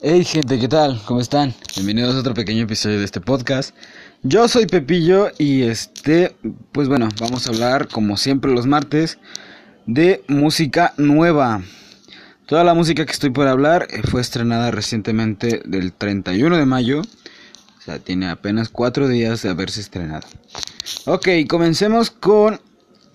[0.00, 1.02] Hey gente, ¿qué tal?
[1.06, 1.52] ¿Cómo están?
[1.74, 3.74] Bienvenidos a otro pequeño episodio de este podcast.
[4.22, 6.36] Yo soy Pepillo y este,
[6.70, 9.18] pues bueno, vamos a hablar como siempre los martes
[9.86, 11.62] de música nueva.
[12.46, 17.00] Toda la música que estoy por hablar eh, fue estrenada recientemente del 31 de mayo.
[17.00, 20.28] O sea, tiene apenas cuatro días de haberse estrenado.
[21.06, 22.60] Ok, comencemos con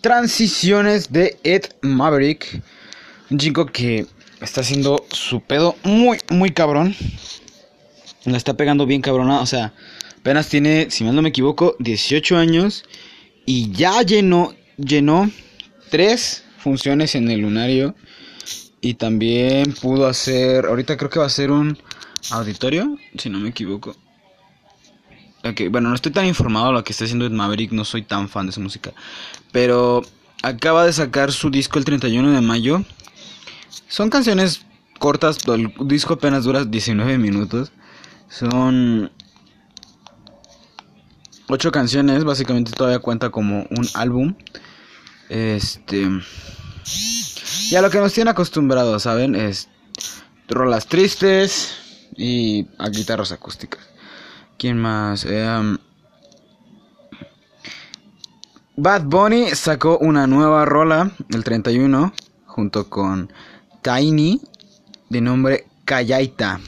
[0.00, 2.60] Transiciones de Ed Maverick.
[3.30, 4.08] Un chico que
[4.44, 6.94] está haciendo su pedo muy, muy cabrón.
[8.24, 9.40] La está pegando bien cabrona.
[9.40, 9.74] O sea,
[10.18, 12.84] apenas tiene, si mal no me equivoco, 18 años.
[13.46, 15.30] Y ya llenó, llenó
[15.90, 17.94] tres funciones en el lunario.
[18.80, 21.78] Y también pudo hacer, ahorita creo que va a ser un
[22.30, 23.96] auditorio, si no me equivoco.
[25.42, 28.02] Ok, bueno, no estoy tan informado de lo que está haciendo Ed Maverick, no soy
[28.02, 28.92] tan fan de su música.
[29.52, 30.02] Pero
[30.42, 32.84] acaba de sacar su disco el 31 de mayo.
[33.88, 34.64] Son canciones
[34.98, 37.72] cortas, el disco apenas dura 19 minutos.
[38.28, 39.10] Son
[41.48, 44.34] 8 canciones, básicamente todavía cuenta como un álbum.
[45.28, 46.08] Este.
[47.70, 49.34] Y a lo que nos tienen acostumbrados, ¿saben?
[49.34, 49.68] Es
[50.48, 53.80] rolas tristes y a guitarras acústicas.
[54.58, 55.26] ¿Quién más?
[55.28, 55.76] Eh,
[58.76, 62.12] Bad Bunny sacó una nueva rola el 31
[62.46, 63.32] junto con
[63.84, 64.40] Tiny
[65.10, 66.58] de nombre Callaita.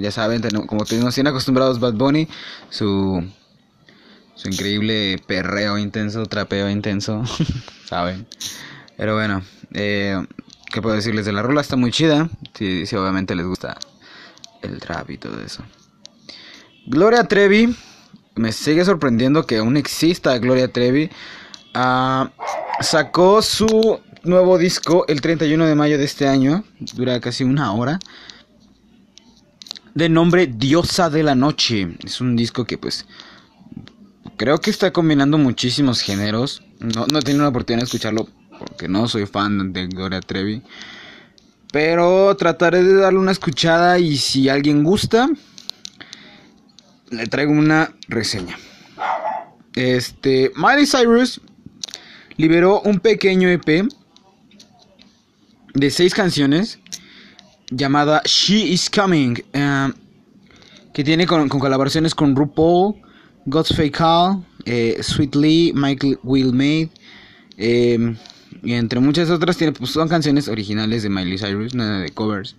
[0.00, 2.28] ya saben, como tenemos bien acostumbrados Bad Bunny,
[2.70, 3.22] su,
[4.36, 7.24] su increíble perreo intenso, trapeo intenso,
[7.84, 8.28] saben.
[8.96, 9.42] Pero bueno,
[9.74, 10.24] eh,
[10.72, 11.60] ¿qué puedo decirles de la rola?
[11.60, 12.30] Está muy chida.
[12.54, 13.76] Si, si obviamente les gusta
[14.62, 15.64] el trap y todo eso.
[16.86, 17.74] Gloria Trevi
[18.36, 21.10] me sigue sorprendiendo que aún exista Gloria Trevi.
[21.74, 22.30] Ah,
[22.80, 26.64] sacó su nuevo disco el 31 de mayo de este año.
[26.94, 27.98] Dura casi una hora.
[29.94, 31.96] De nombre Diosa de la Noche.
[32.04, 33.06] Es un disco que pues
[34.36, 36.62] creo que está combinando muchísimos géneros.
[36.78, 38.28] No, no he tenido la oportunidad de escucharlo
[38.58, 40.62] porque no soy fan de Gloria Trevi.
[41.72, 45.28] Pero trataré de darle una escuchada y si alguien gusta,
[47.10, 48.58] le traigo una reseña.
[49.74, 51.40] Este, Miley Cyrus
[52.36, 53.86] liberó un pequeño EP
[55.74, 56.78] de seis canciones
[57.70, 59.92] llamada She Is Coming, eh,
[60.92, 62.94] que tiene con, colaboraciones con RuPaul,
[63.46, 66.90] God's Fake Hall, eh, Sweet Lee, Michael Will Made,
[67.56, 68.16] eh,
[68.62, 72.54] y entre muchas otras tiene, pues, son canciones originales de Miley Cyrus, nada de covers.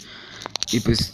[0.71, 1.13] Y pues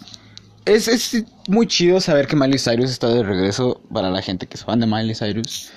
[0.65, 4.55] es, es, muy chido saber que Miley Cyrus está de regreso para la gente que
[4.55, 5.71] es fan de Miley Cyrus.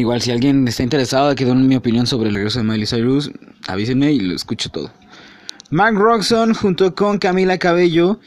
[0.00, 3.30] Igual, si alguien está interesado que den mi opinión sobre el regreso de Miley Cyrus,
[3.68, 4.90] avísenme y lo escucho todo.
[5.70, 8.18] Mark Roxon junto con Camila Cabello,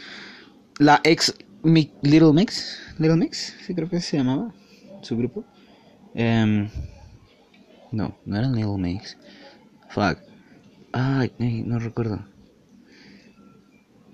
[0.80, 1.34] la ex
[1.64, 4.54] Little Mix, Little Mix, sí creo que se llamaba
[5.02, 5.44] su grupo.
[6.14, 6.70] Em,
[7.92, 9.18] no, no era Little Mix.
[9.90, 10.20] Fuck.
[10.94, 11.32] Ay,
[11.66, 12.26] no recuerdo.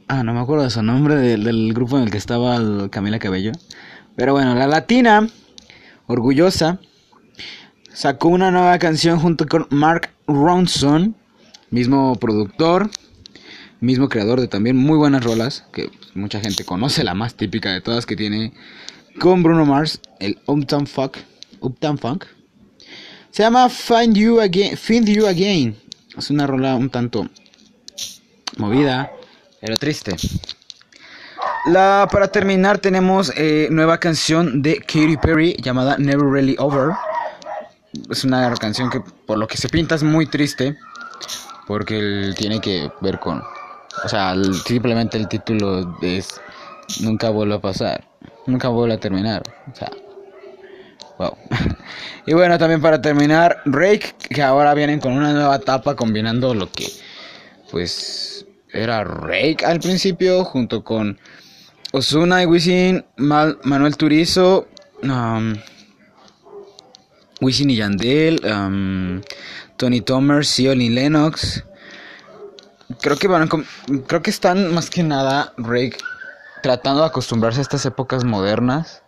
[0.08, 3.52] Ah, no me acuerdo de su nombre del, grupo en el que estaba Camila Cabello.
[4.16, 5.30] Pero bueno, la latina,
[6.08, 6.80] orgullosa,
[7.94, 11.16] sacó una nueva canción junto con Mark Ronson,
[11.70, 12.90] mismo productor,
[13.80, 17.82] mismo creador de también muy buenas rolas, que mucha gente conoce, la más típica de
[17.82, 18.54] todas que tiene
[19.20, 21.18] con Bruno Mars, el Uptown Funk.
[21.62, 22.26] Uptown Funk.
[23.32, 24.78] Se llama Find You Again.
[24.78, 25.76] Find You Again.
[26.18, 27.30] Es una rola un tanto
[28.58, 29.12] movida
[29.62, 30.16] era triste.
[31.66, 36.94] La, para terminar tenemos eh, nueva canción de Katy Perry llamada Never Really Over.
[38.10, 40.78] Es una canción que por lo que se pinta es muy triste
[41.68, 43.42] porque tiene que ver con...
[44.04, 44.36] O sea,
[44.66, 46.40] simplemente el título es
[47.00, 48.04] Nunca vuelve a pasar,
[48.48, 49.44] nunca vuelve a terminar.
[49.72, 49.92] O sea,
[51.18, 51.38] wow.
[52.26, 56.72] y bueno, también para terminar, Rake, que ahora vienen con una nueva etapa combinando lo
[56.72, 56.88] que
[57.72, 61.20] pues era Rake al principio, junto con
[61.92, 64.68] Osuna y Wisin, Manuel Turizo,
[65.04, 65.56] um,
[67.42, 69.22] Wisin y Yandel, um,
[69.78, 71.64] Tony Tomer, Sion y Lennox.
[73.02, 73.48] Creo que van
[74.08, 75.98] creo que están más que nada Rake
[76.62, 79.04] tratando de acostumbrarse a estas épocas modernas.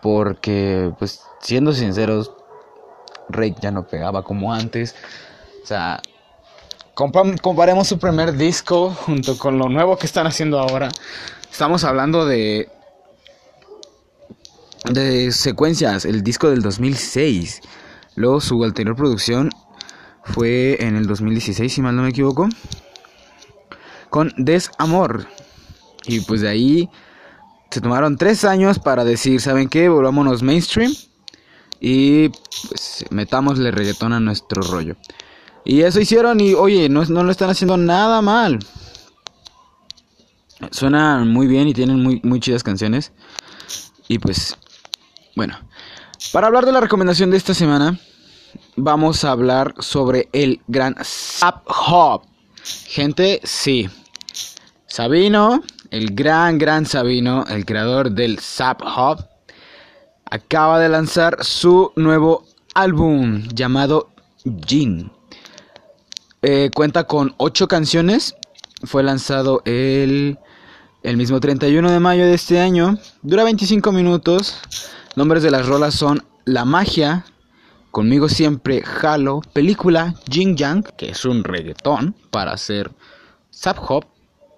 [0.00, 2.32] Porque, pues, siendo sinceros,
[3.28, 4.94] Rake ya no pegaba como antes.
[5.62, 6.02] O sea,
[6.94, 10.90] comparemos su primer disco junto con lo nuevo que están haciendo ahora.
[11.50, 12.68] Estamos hablando de
[14.84, 17.60] de secuencias, el disco del 2006.
[18.16, 19.50] Luego su anterior producción
[20.24, 22.48] fue en el 2016, si mal no me equivoco.
[24.10, 25.26] con Desamor.
[26.06, 26.88] Y pues de ahí
[27.70, 29.88] se tomaron tres años para decir, ¿saben qué?
[29.88, 30.94] Volvámonos mainstream
[31.80, 34.96] y pues metámosle reggaetón a nuestro rollo.
[35.64, 38.58] Y eso hicieron y oye, no, no lo están haciendo nada mal.
[40.70, 43.12] Suenan muy bien y tienen muy, muy chidas canciones.
[44.08, 44.56] Y pues,
[45.36, 45.58] bueno.
[46.32, 47.98] Para hablar de la recomendación de esta semana,
[48.76, 52.22] vamos a hablar sobre el gran Zap Hop.
[52.86, 53.88] Gente, sí.
[54.86, 59.26] Sabino, el gran, gran Sabino, el creador del Zap Hop,
[60.30, 62.44] acaba de lanzar su nuevo
[62.74, 64.10] álbum llamado
[64.66, 65.10] Jin.
[66.42, 68.34] Eh, cuenta con 8 canciones.
[68.84, 70.38] Fue lanzado el,
[71.02, 72.98] el mismo 31 de mayo de este año.
[73.22, 74.60] Dura 25 minutos.
[75.16, 77.24] Nombres de las rolas son La Magia,
[77.92, 82.90] Conmigo Siempre, Halo, Película, Jing Yang, que es un reggaetón para hacer
[83.52, 84.06] Zap Hop.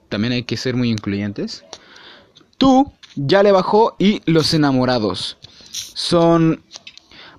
[0.09, 1.63] También hay que ser muy incluyentes.
[2.57, 5.37] Tú, Ya le bajó y Los Enamorados.
[5.71, 6.63] Son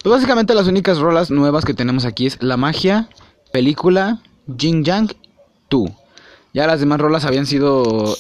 [0.04, 3.10] pues básicamente las únicas rolas nuevas que tenemos aquí es La Magia,
[3.52, 4.22] Película,
[4.58, 5.16] Jing Yang,
[5.70, 5.92] Tú.
[6.54, 8.16] Ya las demás rolas habían sido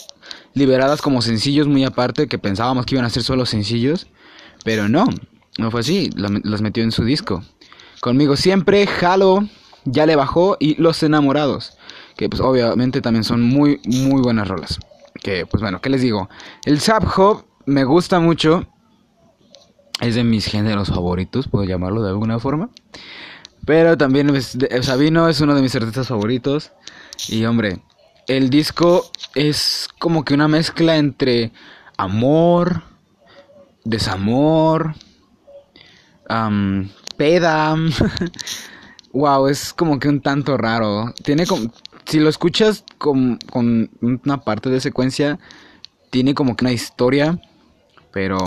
[0.55, 4.07] liberadas como sencillos muy aparte, que pensábamos que iban a ser solo sencillos,
[4.63, 5.05] pero no,
[5.57, 7.43] no fue así, las metió en su disco.
[8.01, 9.47] Conmigo siempre, Halo,
[9.85, 11.77] ya le bajó y Los Enamorados,
[12.15, 14.79] que pues obviamente también son muy, muy buenas rolas.
[15.21, 16.29] Que pues bueno, ¿qué les digo?
[16.65, 18.67] El Zap Hop me gusta mucho,
[19.99, 22.69] es de mis géneros favoritos, puedo llamarlo de alguna forma.
[23.65, 24.31] Pero también
[24.81, 26.71] Sabino es uno de mis artistas favoritos.
[27.27, 27.81] Y hombre,
[28.27, 31.51] el disco es como que una mezcla entre
[31.97, 32.83] amor,
[33.87, 34.95] desamor,
[37.17, 37.75] peda.
[39.13, 41.13] wow, es como que un tanto raro.
[41.23, 41.71] Tiene como.
[42.05, 45.39] Si lo escuchas con, con una parte de secuencia,
[46.09, 47.39] tiene como que una historia.
[48.11, 48.37] Pero.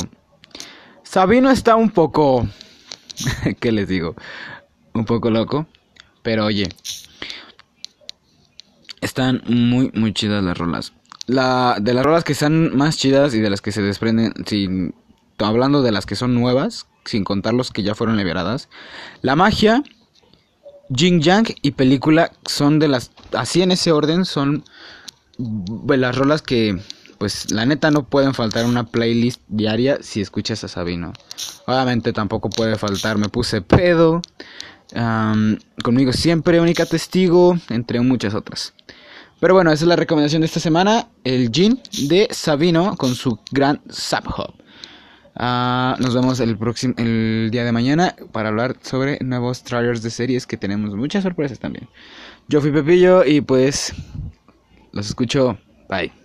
[1.03, 2.49] Sabino está un poco.
[3.61, 4.15] ¿Qué les digo?
[4.93, 5.67] un poco loco.
[6.23, 6.69] Pero oye,
[9.01, 10.93] están muy, muy chidas las rolas.
[11.27, 14.95] La, de las rolas que están más chidas y de las que se desprenden, sin,
[15.49, 18.69] hablando de las que son nuevas, sin contar los que ya fueron liberadas,
[19.23, 19.83] La Magia,
[20.95, 24.65] Jing Yang y Película son de las, así en ese orden, son
[25.39, 26.81] de las rolas que,
[27.19, 31.13] pues la neta no pueden faltar una playlist diaria si escuchas a Sabino.
[31.67, 34.23] Obviamente tampoco puede faltar Me Puse Pedo,
[35.83, 38.75] conmigo siempre, única testigo, entre muchas otras.
[39.39, 43.39] Pero bueno, esa es la recomendación de esta semana, el Gin de Sabino con su
[43.51, 43.81] gran
[44.37, 44.60] Hop.
[45.43, 50.11] Ah, nos vemos el próximo el día de mañana para hablar sobre nuevos trailers de
[50.11, 51.89] series que tenemos muchas sorpresas también.
[52.49, 53.95] Yo fui Pepillo y pues
[54.93, 55.59] los escucho.
[55.89, 56.20] Bye.